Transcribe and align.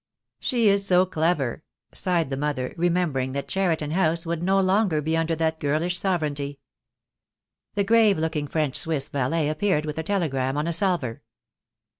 "She 0.39 0.67
is 0.67 0.83
so 0.87 1.05
clever," 1.05 1.63
sighed 1.93 2.31
the 2.31 2.35
mother, 2.35 2.73
remembering 2.75 3.33
that 3.33 3.47
Cheriton 3.47 3.91
House 3.91 4.25
would 4.25 4.41
no 4.41 4.59
longer 4.59 4.99
be 4.99 5.15
under 5.15 5.35
that 5.35 5.59
girlish 5.59 5.99
sovereignty. 5.99 6.59
The 7.75 7.83
grave 7.83 8.17
looking 8.17 8.47
French 8.47 8.75
Swiss 8.77 9.09
valet 9.09 9.47
appeared 9.47 9.85
with 9.85 9.99
a 9.99 10.03
telegram 10.03 10.57
on 10.57 10.65
a 10.65 10.73
salver. 10.73 11.21